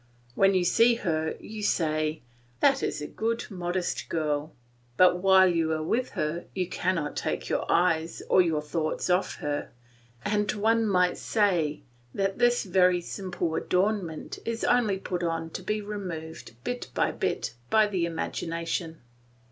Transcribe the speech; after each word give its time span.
When 0.33 0.55
you 0.55 0.63
see 0.65 0.95
her 0.95 1.35
you 1.39 1.61
say, 1.61 2.23
"That 2.59 2.81
is 2.81 3.03
a 3.03 3.07
good 3.07 3.45
modest 3.51 4.09
girl," 4.09 4.51
but 4.97 5.17
while 5.19 5.47
you 5.47 5.71
are 5.73 5.83
with 5.83 6.13
her, 6.17 6.45
you 6.55 6.67
cannot 6.67 7.15
take 7.15 7.49
your 7.49 7.71
eyes 7.71 8.23
or 8.27 8.41
your 8.41 8.63
thoughts 8.63 9.11
off 9.11 9.35
her 9.35 9.69
and 10.25 10.51
one 10.53 10.87
might 10.87 11.19
say 11.19 11.83
that 12.15 12.39
this 12.39 12.63
very 12.63 12.99
simple 13.01 13.53
adornment 13.53 14.39
is 14.43 14.63
only 14.63 14.97
put 14.97 15.21
on 15.21 15.51
to 15.51 15.61
be 15.61 15.81
removed 15.81 16.55
bit 16.63 16.89
by 16.95 17.11
bit 17.11 17.53
by 17.69 17.85
the 17.85 18.07
imagination. 18.07 19.01